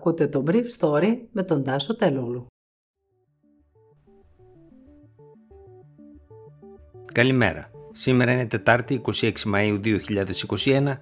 Ακούτε 0.00 0.26
το 0.26 0.44
Brief 0.46 0.64
Story 0.78 1.16
με 1.32 1.42
τον 1.42 1.64
Τάσο 1.64 1.96
Τελούλου. 1.96 2.46
Καλημέρα. 7.12 7.70
Σήμερα 7.92 8.32
είναι 8.32 8.46
Τετάρτη 8.46 9.00
26 9.20 9.32
Μαΐου 9.54 9.80
2021 9.84 10.96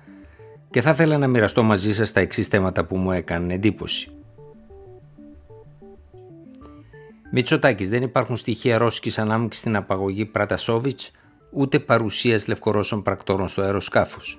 και 0.71 0.81
θα 0.81 0.91
ήθελα 0.91 1.19
να 1.19 1.27
μοιραστώ 1.27 1.63
μαζί 1.63 1.95
σας 1.95 2.13
τα 2.13 2.21
εξής 2.21 2.47
θέματα 2.47 2.85
που 2.85 2.97
μου 2.97 3.13
έκανε 3.13 3.55
εντύπωση. 3.55 4.11
Μητσοτάκης 7.33 7.89
δεν 7.89 8.03
υπάρχουν 8.03 8.37
στοιχεία 8.37 8.79
ρώσικης 8.79 9.19
ανάμειξης 9.19 9.61
στην 9.61 9.77
απαγωγή 9.77 10.27
Πρατασόβιτς 10.27 11.11
ούτε 11.53 11.79
παρουσίας 11.79 12.49
λευκορώσων 12.49 13.03
πρακτόρων 13.03 13.49
στο 13.49 13.63
αεροσκάφος. 13.63 14.39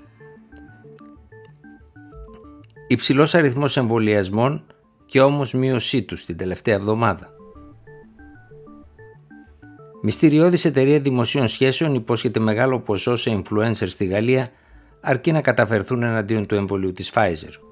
Υψηλός 2.92 3.36
αριθμός 3.36 3.78
εμβολιασμών 3.78 4.64
και 5.06 5.22
όμως 5.22 5.54
μείωσή 5.54 6.04
τους 6.04 6.26
την 6.26 6.38
τελευταία 6.38 6.76
εβδομάδα. 6.76 7.30
Μυστηριώδης 10.02 10.66
εταιρεία 10.66 11.00
δημοσίων 11.00 11.48
σχέσεων 11.48 11.94
υπόσχεται 11.94 12.40
μεγάλο 12.40 12.80
ποσό 12.80 13.16
σε 13.16 13.42
influencers 13.42 13.88
στη 13.88 14.06
Γαλλία 14.06 14.52
αρκεί 15.02 15.32
να 15.32 15.42
καταφερθούν 15.42 16.04
εναντίον 16.04 16.46
του 16.46 16.56
εμβολίου 16.56 16.94
της 16.94 17.12
Pfizer. 17.14 17.69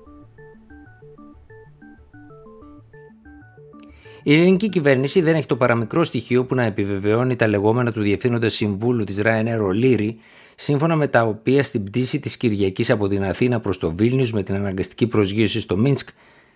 Η 4.27 4.34
ελληνική 4.34 4.70
κυβέρνηση 4.70 5.22
δεν 5.22 5.36
έχει 5.36 5.45
το 5.45 5.55
παραμικρό 5.55 6.04
στοιχείο 6.04 6.45
που 6.45 6.55
να 6.55 6.63
επιβεβαιώνει 6.63 7.35
τα 7.35 7.48
λεγόμενα 7.48 7.91
του 7.91 8.02
Διευθύνοντα 8.02 8.49
Συμβούλου 8.49 9.04
της 9.04 9.22
Ryanair 9.23 9.59
Ολύρη, 9.62 10.20
σύμφωνα 10.55 10.95
με 10.95 11.08
τα 11.08 11.22
οποία 11.23 11.63
στην 11.63 11.84
πτήση 11.84 12.20
της 12.20 12.38
Κυριακής 12.38 12.90
από 12.90 13.08
την 13.08 13.23
Αθήνα 13.23 13.59
προς 13.59 13.77
το 13.77 13.95
Βίλνιους 13.95 14.32
με 14.32 14.44
την 14.44 14.55
αναγκαστική 14.55 15.08
προσγείωση 15.08 15.59
στο 15.59 15.77
Μίνσκ 15.77 16.09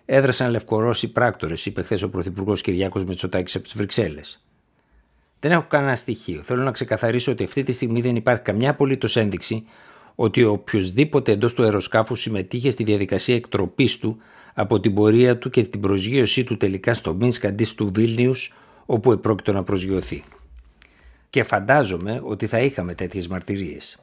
έδρασαν 0.05 0.52
λευκορώσοι 0.52 1.12
πράκτορες, 1.12 1.65
είπε 1.65 1.81
χθες 1.81 2.02
ο 2.02 2.09
Πρωθυπουργός 2.09 2.62
Κυριάκος 2.62 3.03
Μητσοτάκης 3.05 3.55
από 3.55 3.63
τις 3.63 3.73
Βρυξέλλες. 3.76 4.43
Δεν 5.40 5.51
έχω 5.51 5.65
κανένα 5.68 5.96
στοιχείο. 5.96 6.41
Θέλω 6.43 6.63
να 6.63 6.71
ξεκαθαρίσω 6.71 7.31
ότι 7.31 7.43
αυτή 7.43 7.63
τη 7.63 7.71
στιγμή 7.71 8.01
δεν 8.01 8.15
υπάρχει 8.15 8.41
καμιά 8.41 8.70
απολύτως 8.70 9.15
ένδειξη 9.15 9.65
ότι 10.15 10.43
οποιοδήποτε 10.43 11.31
εντός 11.31 11.53
του 11.53 11.63
αεροσκάφου 11.63 12.15
συμμετείχε 12.15 12.70
στη 12.70 12.84
διαδικασία 12.84 13.35
εκτροπής 13.35 13.98
του 13.98 14.18
από 14.54 14.80
την 14.80 14.94
πορεία 14.94 15.38
του 15.38 15.49
και 15.49 15.63
την 15.63 15.80
προσγείωσή 15.80 16.44
του 16.44 16.57
τελικά 16.57 16.94
στο 16.94 17.13
Μίνσκ 17.13 17.46
αντί 17.46 17.68
του 17.76 17.91
Βίλνιους, 17.94 18.54
όπου 18.85 19.12
επρόκειτο 19.12 19.52
να 19.52 19.63
προσγειωθεί. 19.63 20.24
Και 21.30 21.43
φαντάζομαι 21.43 22.21
ότι 22.24 22.48
θα 22.48 22.60
είχαμε 22.60 22.93
τέτοιες 22.96 23.27
μαρτυρίες. 23.27 23.99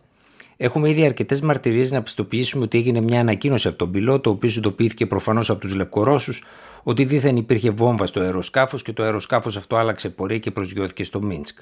Έχουμε 0.57 0.91
ήδη 0.91 1.05
αρκετές 1.05 1.41
μαρτυρίες 1.41 1.91
να 1.91 2.03
πιστοποιήσουμε 2.03 2.65
ότι 2.65 2.79
έγινε 2.79 3.01
μια 3.01 3.21
ανακοίνωση 3.21 3.69
από 3.69 3.77
τον 3.77 3.91
πιλότο, 3.91 4.31
ο 4.31 4.33
οποίος 4.33 4.57
ειδοποιήθηκε 4.57 5.07
προφανώς 5.07 5.51
από 5.51 5.61
τους 5.61 5.75
Λευκορώσους 5.75 6.45
ότι 6.83 7.05
δίθεν 7.05 7.37
υπήρχε 7.37 7.71
βόμβα 7.71 8.07
στο 8.07 8.21
αεροσκάφος 8.21 8.83
και 8.83 8.93
το 8.93 9.03
αεροσκάφος 9.03 9.57
αυτό 9.57 9.77
άλλαξε 9.77 10.11
πορεία 10.11 10.39
και 10.39 10.51
προσγειώθηκε 10.51 11.05
στο 11.05 11.23
Μίνσκ. 11.23 11.59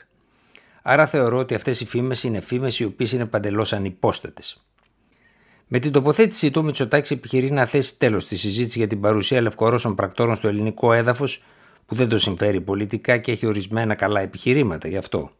Άρα 0.82 1.06
θεωρώ 1.06 1.38
ότι 1.38 1.54
αυτές 1.54 1.80
οι 1.80 1.86
φήμες 1.86 2.24
είναι 2.24 2.40
φήμες 2.40 2.78
οι 2.80 2.84
οποίες 2.84 3.12
είναι 3.12 3.26
παντελώς 3.26 3.72
ανυπόστατες. 3.72 4.65
Με 5.68 5.78
την 5.78 5.92
τοποθέτησή 5.92 6.50
του, 6.50 6.60
ο 6.60 6.64
Μητσοτάκης 6.64 7.10
επιχειρεί 7.10 7.50
να 7.50 7.66
θέσει 7.66 7.98
τέλος 7.98 8.22
στη 8.22 8.36
συζήτηση 8.36 8.78
για 8.78 8.86
την 8.86 9.00
παρουσία 9.00 9.40
λευκορώσων 9.40 9.94
πρακτόρων 9.94 10.36
στο 10.36 10.48
ελληνικό 10.48 10.92
έδαφος, 10.92 11.44
που 11.86 11.94
δεν 11.94 12.08
το 12.08 12.18
συμφέρει 12.18 12.60
πολιτικά 12.60 13.18
και 13.18 13.32
έχει 13.32 13.46
ορισμένα 13.46 13.94
καλά 13.94 14.20
επιχειρήματα 14.20 14.88
γι' 14.88 14.96
αυτό. 14.96 15.30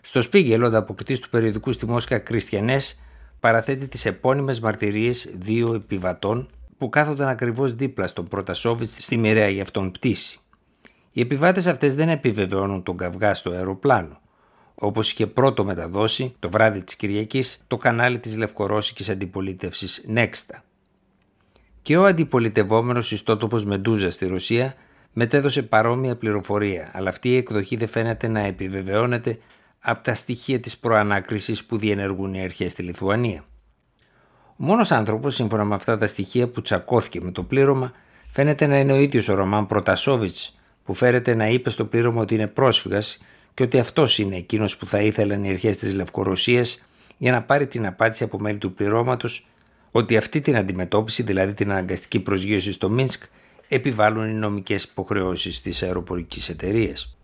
Στο 0.00 0.22
Σπίγκελ, 0.22 0.62
ο 0.62 0.66
ανταποκριτής 0.66 1.20
του 1.20 1.28
περιοδικού 1.28 1.72
στη 1.72 1.86
Μόσχα 1.86 2.18
Κριστιανέ 2.18 2.76
παραθέτει 3.40 3.88
τις 3.88 4.04
επώνυμες 4.04 4.60
μαρτυρίες 4.60 5.34
δύο 5.38 5.74
επιβατών 5.74 6.48
που 6.78 6.88
κάθονταν 6.88 7.28
ακριβώς 7.28 7.74
δίπλα 7.74 8.06
στον 8.06 8.28
Πρωτασόβιτς 8.28 8.96
στη 8.98 9.16
μοιραία 9.16 9.48
για 9.48 9.62
αυτόν 9.62 9.90
πτήση. 9.90 10.38
Οι 11.12 11.20
επιβάτες 11.20 11.66
αυτές 11.66 11.94
δεν 11.94 12.08
επιβεβαιώνουν 12.08 12.82
τον 12.82 12.96
καυγά 12.96 13.34
στο 13.34 13.50
αεροπλάνο 13.50 14.20
όπως 14.78 15.10
είχε 15.10 15.26
πρώτο 15.26 15.64
μεταδώσει 15.64 16.34
το 16.38 16.50
βράδυ 16.50 16.84
της 16.84 16.96
Κυριακής 16.96 17.64
το 17.66 17.76
κανάλι 17.76 18.18
της 18.18 18.36
λευκορώσικης 18.36 19.08
αντιπολίτευσης 19.08 20.04
Νέξτα. 20.06 20.64
Και 21.82 21.96
ο 21.96 22.04
αντιπολιτευόμενος 22.04 23.12
ιστότοπος 23.12 23.64
Μεντούζα 23.64 24.10
στη 24.10 24.26
Ρωσία 24.26 24.74
μετέδωσε 25.12 25.62
παρόμοια 25.62 26.16
πληροφορία, 26.16 26.90
αλλά 26.94 27.08
αυτή 27.08 27.28
η 27.28 27.36
εκδοχή 27.36 27.76
δεν 27.76 27.88
φαίνεται 27.88 28.28
να 28.28 28.40
επιβεβαιώνεται 28.40 29.38
από 29.80 30.02
τα 30.02 30.14
στοιχεία 30.14 30.60
της 30.60 30.78
προανάκρισης 30.78 31.64
που 31.64 31.78
διενεργούν 31.78 32.34
οι 32.34 32.42
αρχές 32.42 32.72
στη 32.72 32.82
Λιθουανία. 32.82 33.44
Ο 34.48 34.64
μόνος 34.64 34.90
άνθρωπος, 34.90 35.34
σύμφωνα 35.34 35.64
με 35.64 35.74
αυτά 35.74 35.98
τα 35.98 36.06
στοιχεία 36.06 36.48
που 36.48 36.62
τσακώθηκε 36.62 37.20
με 37.20 37.30
το 37.30 37.42
πλήρωμα, 37.42 37.92
φαίνεται 38.30 38.66
να 38.66 38.78
είναι 38.78 38.92
ο 38.92 38.96
ίδιος 38.96 39.28
ο 39.28 39.34
Ρωμάν 39.34 39.66
Προτασόβιτς, 39.66 40.58
που 40.84 40.94
φέρεται 40.94 41.34
να 41.34 41.48
είπε 41.48 41.70
στο 41.70 41.84
πλήρωμα 41.84 42.20
ότι 42.20 42.34
είναι 42.34 42.46
πρόσφυγας 42.46 43.18
και 43.56 43.62
ότι 43.62 43.78
αυτός 43.78 44.18
είναι 44.18 44.36
εκείνος 44.36 44.76
που 44.76 44.86
θα 44.86 45.00
ήθελαν 45.00 45.44
οι 45.44 45.48
αρχές 45.48 45.76
της 45.76 45.94
Λευκορωσίας 45.94 46.86
για 47.16 47.32
να 47.32 47.42
πάρει 47.42 47.66
την 47.66 47.86
απάντηση 47.86 48.24
από 48.24 48.38
μέλη 48.38 48.58
του 48.58 48.74
πληρώματος 48.74 49.46
ότι 49.90 50.16
αυτή 50.16 50.40
την 50.40 50.56
αντιμετώπιση, 50.56 51.22
δηλαδή 51.22 51.54
την 51.54 51.70
αναγκαστική 51.70 52.20
προσγείωση 52.20 52.72
στο 52.72 52.90
Μίνσκ, 52.90 53.22
επιβάλλουν 53.68 54.28
οι 54.28 54.32
νομικές 54.32 54.82
υποχρεώσεις 54.82 55.60
της 55.60 55.82
αεροπορικής 55.82 56.48
εταιρείας. 56.48 57.16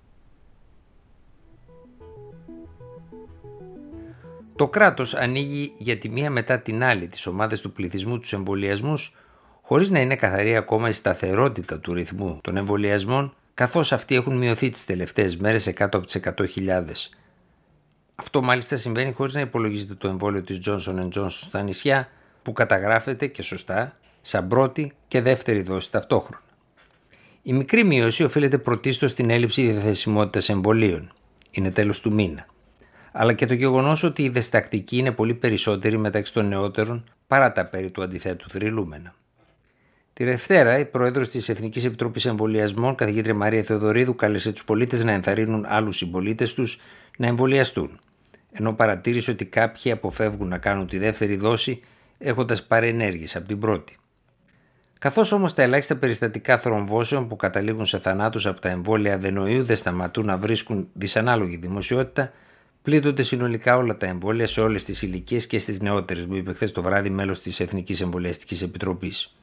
Το 4.57 4.69
κράτος 4.69 5.15
ανοίγει 5.15 5.73
για 5.79 5.99
τη 5.99 6.09
μία 6.09 6.31
μετά 6.31 6.59
την 6.59 6.83
άλλη 6.83 7.09
τις 7.09 7.27
ομάδες 7.27 7.61
του 7.61 7.73
πληθυσμού 7.73 8.19
τους 8.19 8.33
εμβολιασμούς, 8.33 9.17
χωρίς 9.63 9.91
να 9.91 10.01
είναι 10.01 10.17
καθαρή 10.17 10.57
ακόμα 10.57 10.89
η 10.89 10.93
σταθερότητα 10.93 11.79
του 11.79 11.93
ρυθμού 11.93 12.39
των 12.43 12.57
εμβολιασμών 12.57 13.35
καθώς 13.55 13.93
αυτοί 13.93 14.15
έχουν 14.15 14.37
μειωθεί 14.37 14.71
τις 14.71 14.85
τελευταίες 14.85 15.37
μέρες 15.37 15.63
σε 15.63 15.73
κάτω 15.73 15.97
από 15.97 16.07
τις 16.07 16.21
100.000. 16.57 16.85
Αυτό 18.15 18.43
μάλιστα 18.43 18.77
συμβαίνει 18.77 19.13
χωρίς 19.13 19.35
να 19.35 19.41
υπολογίζεται 19.41 19.95
το 19.95 20.09
εμβόλιο 20.09 20.43
της 20.43 20.61
Johnson 20.67 21.09
Johnson 21.15 21.27
στα 21.29 21.63
νησιά 21.63 22.09
που 22.43 22.53
καταγράφεται 22.53 23.27
και 23.27 23.43
σωστά 23.43 23.97
σαν 24.21 24.49
πρώτη 24.49 24.93
και 25.09 25.21
δεύτερη 25.21 25.63
δόση 25.63 25.91
ταυτόχρονα. 25.91 26.43
Η 27.43 27.53
μικρή 27.53 27.85
μείωση 27.85 28.25
οφείλεται 28.25 28.59
πρωτίστως 28.59 29.11
στην 29.11 29.31
έλλειψη 29.31 29.71
διαθεσιμότητας 29.71 30.49
εμβολίων. 30.49 31.13
Είναι 31.51 31.71
τέλος 31.71 32.01
του 32.01 32.13
μήνα. 32.13 32.47
Αλλά 33.13 33.33
και 33.33 33.47
το 33.47 33.55
γεγονός 33.55 34.03
ότι 34.03 34.23
η 34.23 34.29
δεστακτική 34.29 34.97
είναι 34.97 35.13
πολύ 35.13 35.35
περισσότερη 35.35 35.99
μεταξύ 35.99 36.33
των 36.33 36.49
νεότερων 36.49 37.05
παρά 37.27 37.53
τα 37.53 37.67
περί 37.67 37.91
του 37.91 38.03
αντιθέτου 38.03 38.51
θρυλούμενα. 38.51 39.15
Τη 40.15 40.25
Δευτέρα, 40.25 40.79
η 40.79 40.85
πρόεδρος 40.85 41.29
της 41.29 41.49
Εθνικής 41.49 41.85
Επιτροπής 41.85 42.27
Εμβολιασμών, 42.27 42.95
καθηγήτρια 42.95 43.35
Μαρία 43.35 43.63
Θεοδωρίδου, 43.63 44.15
κάλεσε 44.15 44.53
τους 44.53 44.65
πολίτες 44.65 45.05
να 45.05 45.13
ενθαρρύνουν 45.13 45.65
άλλους 45.69 45.97
συμπολίτες 45.97 46.55
τους 46.55 46.81
να 47.17 47.27
εμβολιαστούν. 47.27 48.01
Ενώ 48.53 48.73
παρατήρησε 48.73 49.31
ότι 49.31 49.45
κάποιοι 49.45 49.91
αποφεύγουν 49.91 50.49
να 50.49 50.59
κάνουν 50.59 50.87
τη 50.87 50.99
δεύτερη 50.99 51.37
δόση 51.37 51.81
έχοντας 52.19 52.63
πάρει 52.65 52.89
ενέργειες 52.89 53.37
από 53.37 53.49
την 53.49 53.59
πρώτη. 53.59 53.97
Καθώς 54.99 55.33
όμως 55.33 55.55
τα 55.55 55.63
ελάχιστα 55.63 55.97
περιστατικά 55.97 56.59
θρομβώσεων 56.59 57.29
που 57.29 57.37
καταλήγουν 57.37 57.87
σε 57.87 57.99
θανάτους 57.99 58.47
από 58.47 58.61
τα 58.61 58.69
εμβόλια 58.69 59.15
αδενοίου 59.15 59.65
δεν 59.65 59.77
σταματούν 59.77 60.27
να 60.27 60.39
βρίσκουν 60.39 60.89
δυσανάλογη 60.93 61.57
δημοσιότητα, 61.57 62.33
πλήττονται 62.83 63.23
συνολικά 63.23 63.77
όλα 63.77 63.97
τα 63.97 64.07
εμβόλια 64.07 64.47
σε 64.47 64.61
όλες 64.61 64.85
τις 64.85 65.03
ηλικίες 65.03 65.47
και 65.47 65.59
στις 65.59 65.81
νεότερες, 65.81 66.27
μου 66.27 66.35
είπε 66.35 66.53
χθες 66.53 66.73
το 66.73 66.83
βράδυ 66.83 67.11
μέλος 67.11 67.41
της 67.41 67.61
Εθνικής 67.61 68.01
Εμβολιαστικής 68.01 68.63
Επιτροπής. 68.63 69.37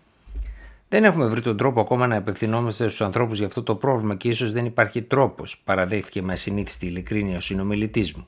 Δεν 0.89 1.03
έχουμε 1.03 1.25
βρει 1.25 1.41
τον 1.41 1.57
τρόπο 1.57 1.81
ακόμα 1.81 2.07
να 2.07 2.17
απευθυνόμαστε 2.17 2.87
στους 2.87 3.01
ανθρώπους 3.01 3.37
για 3.37 3.47
αυτό 3.47 3.63
το 3.63 3.75
πρόβλημα 3.75 4.15
και 4.15 4.27
ίσως 4.27 4.51
δεν 4.51 4.65
υπάρχει 4.65 5.01
τρόπος, 5.01 5.61
παραδέχθηκε 5.63 6.21
με 6.21 6.33
ασυνήθιστη 6.33 6.85
ειλικρίνεια 6.85 7.37
ο 7.37 7.39
συνομιλητής 7.39 8.13
μου. 8.13 8.27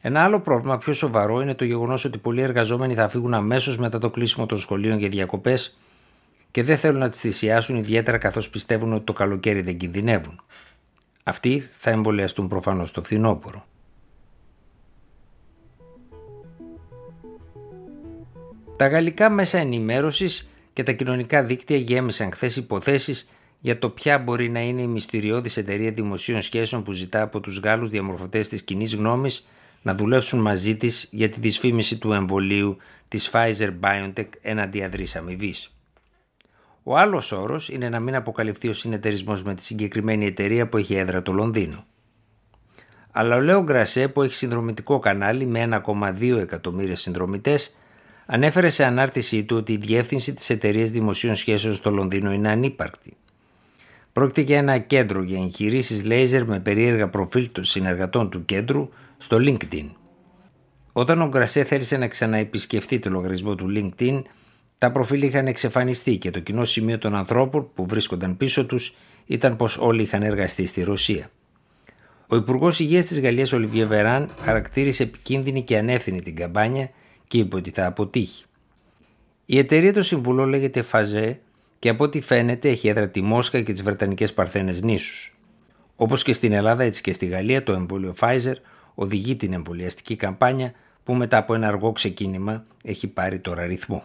Ένα 0.00 0.24
άλλο 0.24 0.40
πρόβλημα 0.40 0.78
πιο 0.78 0.92
σοβαρό 0.92 1.40
είναι 1.40 1.54
το 1.54 1.64
γεγονός 1.64 2.04
ότι 2.04 2.18
πολλοί 2.18 2.40
εργαζόμενοι 2.40 2.94
θα 2.94 3.08
φύγουν 3.08 3.34
αμέσως 3.34 3.78
μετά 3.78 3.98
το 3.98 4.10
κλείσιμο 4.10 4.46
των 4.46 4.58
σχολείων 4.58 4.98
για 4.98 5.08
διακοπές 5.08 5.78
και 6.50 6.62
δεν 6.62 6.76
θέλουν 6.76 6.98
να 6.98 7.08
τις 7.08 7.20
θυσιάσουν 7.20 7.76
ιδιαίτερα 7.76 8.18
καθώς 8.18 8.50
πιστεύουν 8.50 8.92
ότι 8.92 9.04
το 9.04 9.12
καλοκαίρι 9.12 9.60
δεν 9.60 9.76
κινδυνεύουν. 9.76 10.40
Αυτοί 11.22 11.68
θα 11.70 11.90
εμβολιαστούν 11.90 12.48
προφανώς 12.48 12.92
το 12.92 13.02
φθινόπωρο. 13.02 13.66
Τα 18.76 18.88
γαλλικά 18.88 19.30
μέσα 19.30 19.58
ενημέρωσης 19.58 20.53
και 20.74 20.82
τα 20.82 20.92
κοινωνικά 20.92 21.42
δίκτυα 21.44 21.76
γέμισαν 21.76 22.32
χθες 22.32 22.56
υποθέσεις 22.56 23.28
για 23.60 23.78
το 23.78 23.90
ποια 23.90 24.18
μπορεί 24.18 24.48
να 24.50 24.60
είναι 24.60 24.82
η 24.82 24.86
μυστηριώδης 24.86 25.56
εταιρεία 25.56 25.90
δημοσίων 25.90 26.42
σχέσεων 26.42 26.82
που 26.82 26.92
ζητά 26.92 27.22
από 27.22 27.40
τους 27.40 27.58
Γάλλους 27.58 27.90
διαμορφωτές 27.90 28.48
της 28.48 28.62
κοινής 28.62 28.94
γνώμης 28.94 29.48
να 29.82 29.94
δουλέψουν 29.94 30.40
μαζί 30.40 30.76
της 30.76 31.08
για 31.10 31.28
τη 31.28 31.40
δυσφήμιση 31.40 31.98
του 31.98 32.12
εμβολίου 32.12 32.76
της 33.08 33.30
Pfizer 33.32 33.70
BioNTech 33.80 34.28
έναντι 34.40 34.84
αδρής 34.84 35.16
αμοιβής. 35.16 35.74
Ο 36.82 36.96
άλλος 36.96 37.32
όρος 37.32 37.68
είναι 37.68 37.88
να 37.88 38.00
μην 38.00 38.14
αποκαλυφθεί 38.14 38.68
ο 38.68 38.72
συνεταιρισμός 38.72 39.42
με 39.42 39.54
τη 39.54 39.64
συγκεκριμένη 39.64 40.26
εταιρεία 40.26 40.68
που 40.68 40.76
έχει 40.76 40.94
έδρα 40.94 41.22
το 41.22 41.32
Λονδίνο. 41.32 41.86
Αλλά 43.10 43.36
ο 43.36 43.40
Λέο 43.40 43.62
Γκρασέ 43.62 44.08
που 44.08 44.22
έχει 44.22 44.34
συνδρομητικό 44.34 44.98
κανάλι 44.98 45.46
με 45.46 45.82
1,2 45.86 46.38
εκατομμύρια 46.38 46.96
συνδρομητές 46.96 47.76
ανέφερε 48.26 48.68
σε 48.68 48.84
ανάρτησή 48.84 49.44
του 49.44 49.56
ότι 49.56 49.72
η 49.72 49.76
διεύθυνση 49.76 50.34
της 50.34 50.50
εταιρείας 50.50 50.90
δημοσίων 50.90 51.34
σχέσεων 51.34 51.74
στο 51.74 51.90
Λονδίνο 51.90 52.32
είναι 52.32 52.48
ανύπαρκτη. 52.48 53.16
Πρόκειται 54.12 54.40
για 54.40 54.58
ένα 54.58 54.78
κέντρο 54.78 55.22
για 55.22 55.42
εγχειρήσεις 55.42 56.04
λέιζερ 56.04 56.44
με 56.44 56.60
περίεργα 56.60 57.08
προφίλ 57.08 57.50
των 57.52 57.64
συνεργατών 57.64 58.30
του 58.30 58.44
κέντρου 58.44 58.88
στο 59.16 59.36
LinkedIn. 59.40 59.86
Όταν 60.92 61.22
ο 61.22 61.28
Γκρασέ 61.28 61.64
θέλησε 61.64 61.96
να 61.96 62.08
ξαναεπισκεφτεί 62.08 62.98
το 62.98 63.10
λογαριασμό 63.10 63.54
του 63.54 63.66
LinkedIn, 63.74 64.22
τα 64.78 64.92
προφίλ 64.92 65.22
είχαν 65.22 65.46
εξαφανιστεί 65.46 66.16
και 66.16 66.30
το 66.30 66.40
κοινό 66.40 66.64
σημείο 66.64 66.98
των 66.98 67.14
ανθρώπων 67.14 67.70
που 67.74 67.86
βρίσκονταν 67.86 68.36
πίσω 68.36 68.66
τους 68.66 68.94
ήταν 69.26 69.56
πως 69.56 69.78
όλοι 69.78 70.02
είχαν 70.02 70.22
εργαστεί 70.22 70.66
στη 70.66 70.82
Ρωσία. 70.82 71.30
Ο 72.26 72.36
Υπουργός 72.36 72.80
Υγείας 72.80 73.04
της 73.04 73.20
Γαλλίας 73.20 73.52
Ολιβιέ 73.52 73.84
Βεράν 73.84 74.30
χαρακτήρισε 74.42 75.02
επικίνδυνη 75.02 75.62
και 75.62 75.78
ανεύθυνη 75.78 76.22
την 76.22 76.36
καμπάνια 76.36 76.90
και 77.34 77.40
είπε 77.40 77.56
ότι 77.56 77.70
θα 77.70 77.86
αποτύχει. 77.86 78.44
Η 79.46 79.58
εταιρεία 79.58 79.92
των 79.92 80.02
συμβουλών 80.02 80.48
λέγεται 80.48 80.82
Φαζέ 80.82 81.40
και 81.78 81.88
από 81.88 82.04
ό,τι 82.04 82.20
φαίνεται 82.20 82.68
έχει 82.68 82.88
έδρα 82.88 83.08
τη 83.08 83.22
Μόσχα 83.22 83.62
και 83.62 83.72
τις 83.72 83.82
Βρετανικές 83.82 84.32
Παρθένες 84.32 84.82
νήσους. 84.82 85.36
Όπως 85.96 86.22
και 86.22 86.32
στην 86.32 86.52
Ελλάδα, 86.52 86.82
έτσι 86.82 87.02
και 87.02 87.12
στη 87.12 87.26
Γαλλία, 87.26 87.62
το 87.62 87.72
εμβόλιο 87.72 88.14
Pfizer 88.20 88.54
οδηγεί 88.94 89.36
την 89.36 89.52
εμβολιαστική 89.52 90.16
καμπάνια 90.16 90.72
που 91.04 91.14
μετά 91.14 91.36
από 91.36 91.54
ένα 91.54 91.68
αργό 91.68 91.92
ξεκίνημα 91.92 92.64
έχει 92.82 93.06
πάρει 93.06 93.38
τώρα 93.38 93.66
ρυθμό. 93.66 94.04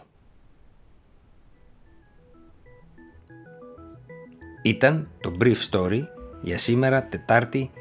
Ήταν 4.62 5.10
το 5.22 5.34
Brief 5.40 5.70
Story 5.70 6.02
για 6.42 6.58
σήμερα 6.58 7.04
Τετάρτη 7.04 7.72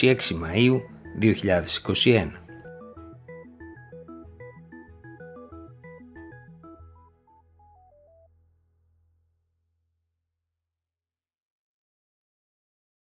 26 0.00 0.14
Μαΐου 0.14 0.80
2021. 2.04 2.41